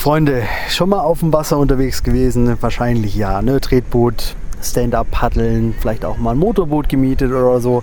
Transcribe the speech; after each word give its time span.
Freunde, 0.00 0.44
schon 0.70 0.88
mal 0.88 1.00
auf 1.00 1.18
dem 1.18 1.30
Wasser 1.30 1.58
unterwegs 1.58 2.02
gewesen? 2.02 2.56
Wahrscheinlich 2.62 3.14
ja. 3.16 3.42
Ne? 3.42 3.60
Tretboot, 3.60 4.34
Stand-up 4.62 5.10
paddeln, 5.10 5.74
vielleicht 5.78 6.06
auch 6.06 6.16
mal 6.16 6.30
ein 6.30 6.38
Motorboot 6.38 6.88
gemietet 6.88 7.30
oder 7.30 7.60
so. 7.60 7.82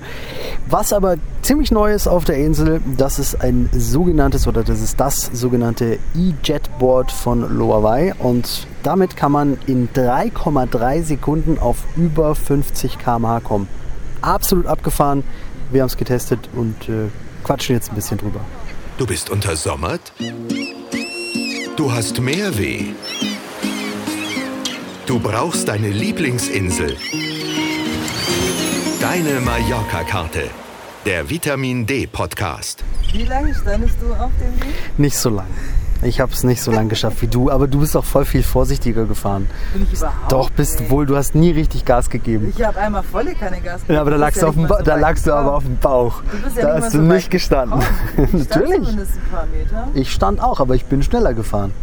Was 0.67 0.93
aber 0.93 1.17
ziemlich 1.43 1.69
neu 1.69 1.93
ist 1.93 2.07
auf 2.07 2.25
der 2.25 2.37
Insel, 2.37 2.81
das 2.97 3.19
ist 3.19 3.39
ein 3.39 3.69
sogenanntes 3.71 4.47
oder 4.47 4.63
das 4.63 4.81
ist 4.81 4.99
das 4.99 5.29
sogenannte 5.31 5.99
E-Jetboard 6.15 7.11
von 7.11 7.55
Loawai 7.55 8.15
und 8.17 8.65
damit 8.81 9.15
kann 9.15 9.31
man 9.31 9.59
in 9.67 9.87
3,3 9.89 11.03
Sekunden 11.03 11.59
auf 11.59 11.83
über 11.95 12.33
50 12.33 12.97
km/h 12.97 13.41
kommen. 13.41 13.67
Absolut 14.23 14.65
abgefahren. 14.65 15.23
Wir 15.69 15.81
haben 15.81 15.87
es 15.89 15.97
getestet 15.97 16.49
und 16.55 16.89
äh, 16.89 17.09
quatschen 17.43 17.75
jetzt 17.75 17.91
ein 17.91 17.95
bisschen 17.95 18.17
drüber. 18.17 18.39
Du 18.97 19.05
bist 19.05 19.29
untersommert? 19.29 20.13
Du 21.77 21.91
hast 21.91 22.19
Meerweh? 22.19 22.85
Du 25.05 25.19
brauchst 25.19 25.67
deine 25.67 25.89
Lieblingsinsel. 25.89 26.97
Deine 28.99 29.39
Mallorca-Karte. 29.41 30.49
Der 31.05 31.29
Vitamin 31.29 31.85
D-Podcast. 31.85 32.83
Wie 33.13 33.25
lange 33.25 33.53
standest 33.53 34.01
du 34.01 34.11
auf 34.11 34.31
dem 34.41 34.59
Weg? 34.59 34.75
Nicht 34.97 35.17
so 35.17 35.29
lang. 35.29 35.45
Ich 36.03 36.19
habe 36.19 36.31
es 36.31 36.43
nicht 36.43 36.61
so 36.61 36.71
lang 36.71 36.89
geschafft 36.89 37.21
wie 37.21 37.27
du, 37.27 37.49
aber 37.49 37.67
du 37.67 37.79
bist 37.79 37.97
auch 37.97 38.03
voll 38.05 38.23
viel 38.23 38.43
vorsichtiger 38.43 39.05
gefahren. 39.05 39.49
Bin 39.73 39.83
ich 39.83 39.97
überhaupt 39.97 40.31
Doch, 40.31 40.49
bist 40.51 40.79
nicht. 40.79 40.91
wohl, 40.91 41.05
du 41.05 41.15
hast 41.17 41.33
nie 41.33 41.51
richtig 41.51 41.85
Gas 41.85 42.09
gegeben. 42.09 42.53
Ich 42.55 42.63
habe 42.63 42.79
einmal 42.79 43.01
volle 43.03 43.33
Kanne 43.33 43.59
Gas 43.61 43.81
gegeben. 43.81 43.93
Ja, 43.95 44.01
aber 44.01 44.11
da 44.11 44.17
lagst, 44.17 44.41
du, 44.41 44.51
mal 44.51 44.67
so 44.67 44.83
da 44.83 44.95
lagst 44.95 45.25
du 45.25 45.33
aber 45.33 45.55
auf 45.55 45.63
dem 45.63 45.77
Bauch. 45.77 46.21
Du 46.31 46.37
bist 46.37 46.57
ja 46.57 46.67
da 46.67 46.75
nicht 46.75 46.83
hast 46.85 46.91
so 46.93 46.97
du 46.99 47.03
nicht 47.05 47.31
gestanden. 47.31 47.81
Natürlich. 48.31 48.87
Ich 49.95 50.11
stand 50.11 50.41
auch, 50.41 50.59
aber 50.59 50.75
ich 50.75 50.85
bin 50.85 51.01
schneller 51.01 51.33
gefahren. 51.33 51.73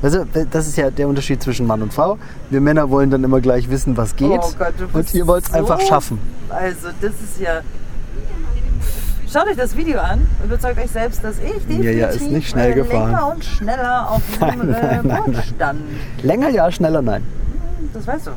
Also, 0.00 0.24
das 0.50 0.68
ist 0.68 0.76
ja 0.76 0.90
der 0.90 1.08
Unterschied 1.08 1.42
zwischen 1.42 1.66
Mann 1.66 1.82
und 1.82 1.92
Frau. 1.92 2.18
Wir 2.50 2.60
Männer 2.60 2.88
wollen 2.88 3.10
dann 3.10 3.24
immer 3.24 3.40
gleich 3.40 3.68
wissen, 3.68 3.96
was 3.96 4.14
geht. 4.14 4.40
Oh 4.42 4.52
Gott, 4.56 4.72
du 4.78 4.96
und 4.96 5.12
ihr 5.12 5.26
wollt 5.26 5.44
es 5.44 5.50
so- 5.50 5.58
einfach 5.58 5.80
schaffen. 5.80 6.20
Also, 6.48 6.88
das 7.00 7.10
ist 7.12 7.40
ja. 7.40 7.60
Schaut 9.30 9.46
euch 9.46 9.56
das 9.56 9.76
Video 9.76 10.00
an 10.00 10.26
und 10.40 10.46
überzeugt 10.46 10.78
euch 10.78 10.90
selbst, 10.90 11.22
dass 11.22 11.36
ich 11.38 11.52
definitiv 11.52 11.84
Ja, 11.84 11.90
ja, 11.90 12.06
ist 12.08 12.30
nicht 12.30 12.48
schnell 12.48 12.72
gefahren. 12.72 13.10
länger 13.10 13.28
und 13.34 13.44
schneller 13.44 14.10
auf 14.10 14.22
diesem 14.26 14.72
äh, 14.72 15.00
Boot 15.02 15.36
stand. 15.54 15.80
Länger 16.22 16.48
ja, 16.48 16.70
schneller 16.72 17.02
nein. 17.02 17.22
Das 17.92 18.06
weißt 18.06 18.28
du. 18.28 18.30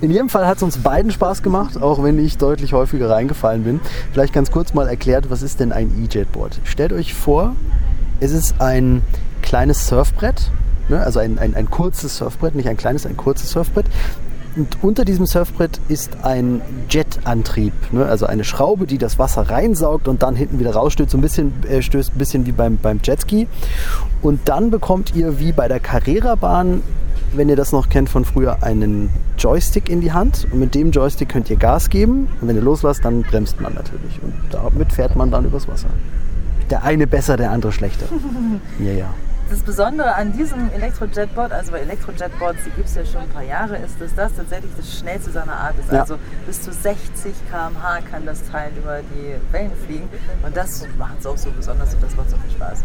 In 0.00 0.10
jedem 0.10 0.28
Fall 0.28 0.46
hat 0.46 0.56
es 0.56 0.62
uns 0.64 0.78
beiden 0.78 1.12
Spaß 1.12 1.42
gemacht, 1.42 1.80
auch 1.80 2.02
wenn 2.02 2.18
ich 2.18 2.36
deutlich 2.36 2.72
häufiger 2.72 3.10
reingefallen 3.10 3.62
bin. 3.62 3.80
Vielleicht 4.12 4.32
ganz 4.32 4.50
kurz 4.50 4.74
mal 4.74 4.88
erklärt, 4.88 5.30
was 5.30 5.42
ist 5.42 5.60
denn 5.60 5.72
ein 5.72 5.90
E-Jetboard? 6.04 6.60
Stellt 6.64 6.92
euch 6.92 7.14
vor, 7.14 7.54
es 8.18 8.32
ist 8.32 8.60
ein 8.60 9.02
kleines 9.42 9.86
Surfbrett, 9.86 10.50
ne? 10.88 11.00
also 11.00 11.20
ein, 11.20 11.38
ein, 11.38 11.54
ein 11.54 11.70
kurzes 11.70 12.16
Surfbrett, 12.16 12.56
nicht 12.56 12.68
ein 12.68 12.76
kleines, 12.76 13.06
ein 13.06 13.16
kurzes 13.16 13.50
Surfbrett. 13.50 13.86
Und 14.56 14.78
unter 14.82 15.04
diesem 15.04 15.26
Surfbrett 15.26 15.80
ist 15.88 16.24
ein 16.24 16.62
Jetantrieb, 16.88 17.72
ne? 17.92 18.06
also 18.06 18.26
eine 18.26 18.44
Schraube, 18.44 18.86
die 18.86 18.98
das 18.98 19.18
Wasser 19.18 19.48
reinsaugt 19.48 20.08
und 20.08 20.22
dann 20.22 20.34
hinten 20.34 20.58
wieder 20.58 20.72
rausstößt, 20.72 21.10
so 21.10 21.18
ein 21.18 21.20
bisschen, 21.20 21.52
äh, 21.68 21.82
stößt 21.82 22.14
ein 22.14 22.18
bisschen 22.18 22.46
wie 22.46 22.52
beim, 22.52 22.76
beim 22.76 23.00
Jetski. 23.02 23.46
Und 24.22 24.48
dann 24.48 24.70
bekommt 24.70 25.14
ihr 25.14 25.38
wie 25.38 25.52
bei 25.52 25.68
der 25.68 25.80
Carrera-Bahn, 25.80 26.82
wenn 27.34 27.48
ihr 27.48 27.56
das 27.56 27.72
noch 27.72 27.88
kennt 27.88 28.08
von 28.08 28.24
früher, 28.24 28.62
einen 28.62 29.10
Joystick 29.38 29.88
in 29.88 30.00
die 30.00 30.12
Hand. 30.12 30.46
Und 30.50 30.58
mit 30.58 30.74
dem 30.74 30.90
Joystick 30.90 31.28
könnt 31.28 31.50
ihr 31.50 31.56
Gas 31.56 31.90
geben. 31.90 32.28
Und 32.40 32.48
wenn 32.48 32.56
ihr 32.56 32.62
loslasst, 32.62 33.04
dann 33.04 33.22
bremst 33.22 33.60
man 33.60 33.74
natürlich. 33.74 34.20
Und 34.22 34.34
damit 34.50 34.92
fährt 34.92 35.14
man 35.14 35.30
dann 35.30 35.44
übers 35.44 35.68
Wasser. 35.68 35.88
Der 36.70 36.82
eine 36.84 37.06
besser, 37.06 37.36
der 37.36 37.50
andere 37.50 37.72
schlechter. 37.72 38.06
ja, 38.78 38.92
ja. 38.92 39.14
Das 39.50 39.60
Besondere 39.60 40.14
an 40.14 40.32
diesem 40.32 40.70
Elektro-Jetboard, 40.72 41.52
also 41.52 41.72
bei 41.72 41.78
Elektro-Jetboards, 41.78 42.64
die 42.64 42.70
gibt 42.70 42.88
es 42.88 42.94
ja 42.94 43.06
schon 43.06 43.22
ein 43.22 43.28
paar 43.30 43.42
Jahre, 43.42 43.76
ist, 43.76 43.98
dass 43.98 44.14
das 44.14 44.34
tatsächlich 44.34 44.70
das 44.76 44.98
schnellste 44.98 45.30
seiner 45.30 45.54
Art 45.54 45.74
ist. 45.78 45.90
Ja. 45.90 46.00
Also 46.00 46.18
bis 46.46 46.60
zu 46.60 46.70
60 46.70 47.32
km/h 47.50 48.00
kann 48.10 48.26
das 48.26 48.42
Teil 48.50 48.72
über 48.76 49.00
die 49.00 49.34
Wellen 49.52 49.72
fliegen. 49.86 50.08
Und 50.44 50.54
das 50.54 50.86
macht 50.98 51.20
es 51.20 51.26
auch 51.26 51.38
so 51.38 51.50
besonders 51.50 51.94
und 51.94 52.02
das 52.02 52.14
macht 52.14 52.28
so 52.28 52.36
viel 52.36 52.50
Spaß. 52.50 52.84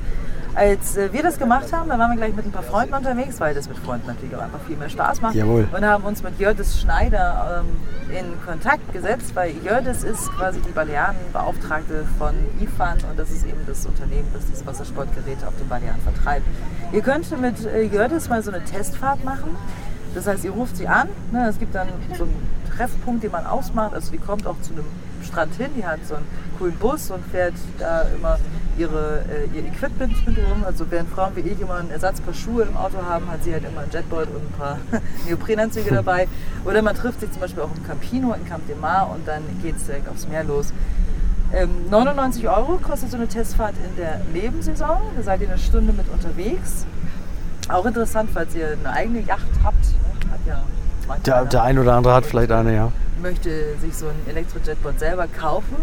Als 0.56 0.98
äh, 0.98 1.12
wir 1.12 1.24
das 1.24 1.40
gemacht 1.40 1.74
haben, 1.74 1.90
da 1.90 1.98
waren 1.98 2.12
wir 2.12 2.18
gleich 2.18 2.36
mit 2.36 2.46
ein 2.46 2.52
paar 2.52 2.64
Freunden 2.64 2.94
unterwegs, 2.94 3.40
weil 3.40 3.56
das 3.56 3.68
mit 3.68 3.78
Freunden 3.80 4.06
natürlich 4.08 4.36
auch 4.36 4.42
einfach 4.42 4.60
viel 4.68 4.78
mehr 4.78 4.90
Spaß 4.90 5.22
macht. 5.22 5.34
Jawohl. 5.34 5.68
Und 5.76 5.86
haben 5.86 6.04
uns 6.04 6.22
mit 6.22 6.40
Jördis 6.40 6.80
Schneider 6.80 7.64
ähm, 7.64 8.16
in 8.16 8.46
Kontakt 8.46 8.94
gesetzt, 8.94 9.32
weil 9.34 9.56
Jördis 9.64 10.04
ist 10.04 10.32
quasi 10.34 10.60
die 10.62 10.72
Balearenbeauftragte 10.72 12.06
von 12.20 12.36
IFAN 12.62 13.00
und 13.10 13.18
das 13.18 13.32
ist 13.32 13.46
eben 13.46 13.66
das 13.66 13.86
Unternehmen, 13.88 14.28
das 14.32 14.46
diese 14.46 14.66
Wassersportgeräte 14.66 15.48
auf 15.48 15.58
den 15.58 15.68
Balearen 15.68 16.02
vertreibt. 16.02 16.46
Ihr 16.92 17.02
könnt 17.02 17.30
mit 17.42 17.66
äh, 17.66 17.84
Jördis 17.84 18.30
mal 18.30 18.44
so 18.44 18.52
eine 18.52 18.64
Testfahrt 18.64 19.24
machen. 19.24 19.56
Das 20.14 20.28
heißt, 20.28 20.44
ihr 20.46 20.52
ruft 20.52 20.78
sie 20.78 20.88
an. 20.88 21.10
Ne, 21.32 21.48
es 21.48 21.58
gibt 21.58 21.74
dann 21.74 21.88
so 22.16 22.26
einen 22.26 22.36
Treffpunkt, 22.76 23.24
den 23.24 23.32
man 23.32 23.46
ausmacht. 23.46 23.94
Also 23.94 24.12
die 24.12 24.20
kommt 24.20 24.46
auch 24.46 24.60
zu 24.62 24.74
einem 24.74 24.86
Strand 25.24 25.56
hin. 25.56 25.70
Die 25.76 25.86
hat 25.86 26.06
so 26.06 26.16
einen 26.16 26.26
coolen 26.60 26.76
Bus 26.76 27.10
und 27.10 27.26
fährt 27.26 27.56
da 27.80 28.04
immer 28.16 28.38
ihre, 28.78 29.24
äh, 29.30 29.58
ihr 29.58 29.66
Equipment 29.66 30.28
mit 30.28 30.38
rum. 30.38 30.64
Also 30.66 30.86
während 30.90 31.10
Frauen 31.10 31.36
wie 31.36 31.42
ich 31.42 31.60
immer 31.60 31.76
ein 31.76 31.90
Ersatzpaar 31.90 32.34
Schuhe 32.34 32.64
im 32.64 32.78
Auto 32.78 32.98
haben, 33.04 33.30
hat 33.30 33.44
sie 33.44 33.54
halt 33.54 33.64
immer 33.64 33.82
ein 33.82 33.90
Jetboard 33.92 34.28
und 34.30 34.44
ein 34.44 34.54
paar 34.58 34.78
Neoprenanzüge 35.28 35.90
dabei. 35.96 36.28
Oder 36.66 36.82
man 36.82 36.96
trifft 36.96 37.22
sich 37.22 37.32
zum 37.32 37.42
Beispiel 37.42 37.64
auch 37.64 37.76
im 37.76 37.84
Campino 37.84 38.34
in 38.34 38.46
Camp 38.46 38.68
de 38.68 38.76
Mar 38.76 39.10
und 39.10 39.28
dann 39.28 39.42
geht 39.62 39.78
es 39.78 39.86
direkt 39.86 40.08
aufs 40.10 40.28
Meer 40.28 40.44
los. 40.44 40.74
Ähm, 41.54 41.70
99 41.90 42.48
Euro 42.50 42.78
kostet 42.78 43.12
so 43.12 43.18
eine 43.18 43.28
Testfahrt 43.28 43.76
in 43.88 43.96
der 43.96 44.22
Nebensaison. 44.34 44.98
Da 45.16 45.22
seid 45.24 45.42
ihr 45.42 45.50
eine 45.50 45.58
Stunde 45.60 45.94
mit 45.94 46.06
unterwegs. 46.10 46.86
Auch 47.70 47.86
interessant, 47.86 48.30
falls 48.34 48.56
ihr 48.56 48.70
eine 48.84 48.92
eigene 48.92 49.20
Yacht 49.22 49.46
habt. 49.64 49.86
ne? 49.86 50.32
Hat 50.32 50.40
ja 50.48 50.64
Der, 51.26 51.46
der 51.46 51.64
ein 51.64 51.78
oder 51.78 51.94
andere 51.94 52.14
hat 52.16 52.26
vielleicht 52.26 52.52
eine, 52.52 52.74
ja. 52.76 52.92
möchte 53.22 53.78
sich 53.80 53.96
so 53.96 54.08
ein 54.08 54.16
Elektrojetboard 54.30 55.00
selber 55.00 55.28
kaufen. 55.28 55.76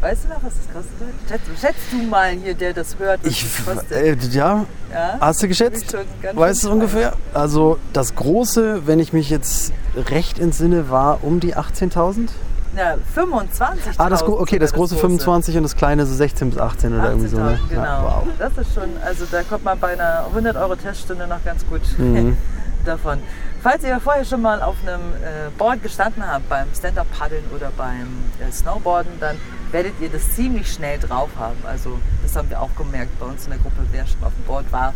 Weißt 0.00 0.24
du 0.24 0.28
noch, 0.28 0.42
was 0.42 0.52
das 0.54 0.72
kostet? 0.74 1.08
Schätzt, 1.28 1.60
schätzt 1.60 1.92
du 1.92 2.02
mal 2.08 2.30
hier, 2.30 2.54
der 2.54 2.74
das 2.74 2.98
hört, 2.98 3.20
was 3.24 3.30
Ich, 3.32 3.42
das 3.64 3.74
kostet? 3.76 3.92
äh, 3.92 4.14
ja, 4.30 4.66
ja? 4.92 5.16
hast 5.20 5.42
du 5.42 5.48
geschätzt? 5.48 5.96
Weißt 6.34 6.62
du 6.62 6.66
schön 6.68 6.74
ungefähr? 6.74 7.14
Also 7.34 7.78
das 7.94 8.14
große, 8.14 8.86
wenn 8.86 9.00
ich 9.00 9.12
mich 9.14 9.30
jetzt 9.30 9.72
recht 10.10 10.38
entsinne, 10.38 10.90
war 10.90 11.24
um 11.24 11.40
die 11.40 11.56
18.000. 11.56 12.28
Ja, 12.76 12.96
25. 13.14 13.98
Ah, 13.98 14.08
das, 14.10 14.22
okay, 14.22 14.58
das 14.58 14.72
große 14.72 14.96
25 14.96 15.56
und 15.56 15.62
das 15.62 15.76
kleine 15.76 16.04
so 16.04 16.14
16 16.14 16.50
bis 16.50 16.58
18 16.58 16.94
oder 16.98 17.08
irgendwie 17.10 17.28
so. 17.28 17.38
Ne? 17.38 17.54
18.000, 17.54 17.68
genau. 17.70 17.82
Ja, 17.82 18.02
wow. 18.02 18.26
Das 18.38 18.58
ist 18.58 18.74
schon, 18.74 18.90
also 19.04 19.24
da 19.30 19.42
kommt 19.42 19.64
man 19.64 19.78
bei 19.78 19.92
einer 19.94 20.26
100 20.28 20.56
Euro 20.56 20.76
Teststunde 20.76 21.26
noch 21.26 21.42
ganz 21.44 21.66
gut 21.66 21.80
Mhm. 21.98 22.36
davon. 22.84 23.18
Falls 23.62 23.82
ihr 23.82 23.98
vorher 23.98 24.24
schon 24.24 24.42
mal 24.42 24.62
auf 24.62 24.76
einem 24.82 25.00
äh, 25.00 25.50
Board 25.58 25.82
gestanden 25.82 26.22
habt, 26.24 26.48
beim 26.48 26.66
Stand-Up-Paddeln 26.76 27.44
oder 27.54 27.72
beim 27.76 28.06
äh, 28.38 28.52
Snowboarden, 28.52 29.12
dann 29.18 29.36
werdet 29.72 29.94
ihr 30.00 30.08
das 30.10 30.34
ziemlich 30.34 30.70
schnell 30.72 30.98
drauf 30.98 31.30
haben. 31.38 31.56
Also 31.66 31.98
das 32.22 32.36
haben 32.36 32.48
wir 32.50 32.60
auch 32.60 32.74
gemerkt 32.76 33.18
bei 33.18 33.26
uns 33.26 33.44
in 33.44 33.50
der 33.50 33.58
Gruppe, 33.58 33.78
wer 33.90 34.06
schon 34.06 34.22
auf 34.22 34.32
dem 34.38 34.44
Board 34.44 34.70
war, 34.70 34.92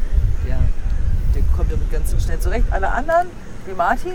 der, 0.46 0.58
der 1.34 1.42
kommt 1.56 1.72
damit 1.72 1.90
ganz 1.90 2.14
schnell 2.22 2.38
zurecht. 2.38 2.66
Alle 2.70 2.90
anderen, 2.92 3.26
wie 3.66 3.74
Martin, 3.74 4.12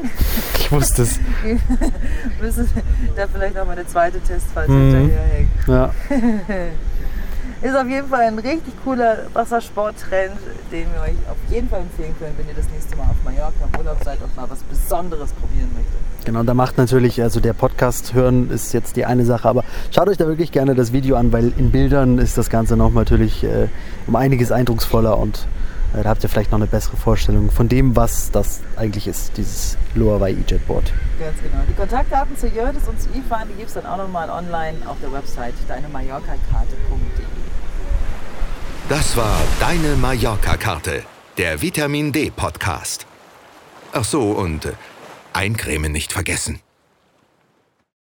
Ich 0.59 0.71
wusste 0.71 1.03
es. 1.03 1.19
müssen 2.41 2.69
da 3.15 3.25
vielleicht 3.31 3.55
noch 3.55 3.65
mal 3.65 3.73
eine 3.73 3.87
zweite 3.87 4.19
Testfahrt 4.19 4.67
Mhm. 4.69 4.91
hinterherhängen. 4.95 5.49
Ja. 5.67 5.91
Ist 7.61 7.75
auf 7.75 7.87
jeden 7.87 8.07
Fall 8.09 8.21
ein 8.27 8.37
richtig 8.37 8.73
cooler 8.83 9.17
Wassersporttrend, 9.33 10.35
den 10.71 10.87
wir 10.93 11.01
euch 11.01 11.15
auf 11.29 11.37
jeden 11.49 11.69
Fall 11.69 11.81
empfehlen 11.81 12.13
können, 12.19 12.33
wenn 12.37 12.47
ihr 12.47 12.53
das 12.53 12.69
nächste 12.69 12.95
Mal 12.95 13.03
auf 13.03 13.15
Mallorca 13.23 13.53
im 13.71 13.79
Urlaub 13.79 13.97
seid 14.03 14.21
und 14.21 14.35
mal 14.35 14.45
was 14.49 14.59
Besonderes 14.63 15.31
probieren 15.31 15.69
möchtet. 15.73 16.25
Genau, 16.25 16.43
da 16.43 16.53
macht 16.53 16.77
natürlich, 16.77 17.21
also 17.21 17.39
der 17.39 17.53
Podcast 17.53 18.13
hören 18.13 18.49
ist 18.51 18.73
jetzt 18.73 18.95
die 18.97 19.05
eine 19.05 19.25
Sache, 19.25 19.47
aber 19.47 19.63
schaut 19.93 20.09
euch 20.09 20.17
da 20.17 20.27
wirklich 20.27 20.51
gerne 20.51 20.75
das 20.75 20.91
Video 20.91 21.15
an, 21.15 21.31
weil 21.31 21.53
in 21.57 21.71
Bildern 21.71 22.17
ist 22.19 22.37
das 22.37 22.49
Ganze 22.49 22.75
noch 22.77 22.91
natürlich 22.93 23.43
äh, 23.43 23.67
um 24.05 24.15
einiges 24.15 24.51
eindrucksvoller 24.51 25.17
und 25.17 25.47
da 26.03 26.09
habt 26.09 26.23
ihr 26.23 26.29
vielleicht 26.29 26.51
noch 26.51 26.59
eine 26.59 26.67
bessere 26.67 26.97
Vorstellung 26.97 27.51
von 27.51 27.69
dem, 27.69 27.95
was 27.95 28.31
das 28.31 28.61
eigentlich 28.75 29.07
ist, 29.07 29.37
dieses 29.37 29.77
Loawai 29.93 30.31
E-Jetboard. 30.31 30.91
Ganz 31.19 31.37
genau. 31.37 31.63
Die 31.69 31.73
Kontaktdaten 31.73 32.37
zu 32.37 32.47
Jördis 32.47 32.87
und 32.87 32.99
zu 33.01 33.09
IFAN, 33.09 33.47
die 33.49 33.55
gibt 33.55 33.69
es 33.69 33.75
dann 33.75 33.85
auch 33.85 33.97
nochmal 33.97 34.29
online 34.29 34.77
auf 34.87 34.97
der 35.01 35.11
Website 35.13 35.53
deinemallorcakarte.de. 35.67 37.25
Das 38.89 39.17
war 39.17 39.39
Deine 39.59 39.95
Mallorca-Karte. 39.95 41.03
Der 41.37 41.61
Vitamin 41.61 42.11
D-Podcast. 42.11 43.07
Ach 43.93 44.03
so, 44.03 44.31
und 44.31 44.65
äh, 44.65 44.73
eincremen 45.33 45.91
nicht 45.91 46.13
vergessen. 46.13 46.59